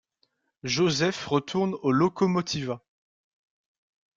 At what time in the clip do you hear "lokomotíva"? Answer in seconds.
1.91-2.83